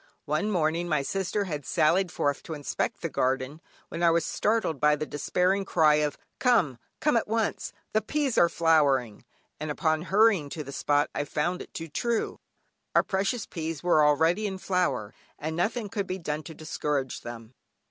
One 0.25 0.49
morning, 0.49 0.89
my 0.89 1.03
sister 1.03 1.43
had 1.43 1.63
sallied 1.63 2.11
forth 2.11 2.41
to 2.41 2.55
inspect 2.55 3.03
the 3.03 3.07
garden, 3.09 3.61
when 3.89 4.01
I 4.01 4.09
was 4.09 4.25
startled 4.25 4.79
by 4.79 4.95
the 4.95 5.05
despairing 5.05 5.63
cry 5.63 5.97
of 5.97 6.17
"Come, 6.39 6.79
come 6.99 7.15
at 7.17 7.27
once, 7.27 7.71
the 7.93 8.01
peas 8.01 8.35
are 8.35 8.49
flowering;" 8.49 9.25
and 9.59 9.69
upon 9.69 10.01
hurrying 10.01 10.49
to 10.49 10.63
the 10.63 10.71
spot 10.71 11.11
I 11.13 11.23
found 11.23 11.61
it 11.61 11.71
too 11.75 11.87
true; 11.87 12.39
our 12.95 13.03
precocious 13.03 13.45
peas 13.45 13.83
were 13.83 14.03
already 14.03 14.47
in 14.47 14.57
flower, 14.57 15.13
and 15.37 15.55
nothing 15.55 15.87
could 15.87 16.07
be 16.07 16.17
done 16.17 16.41
to 16.45 16.55
discourage 16.55 17.21
them. 17.21 17.53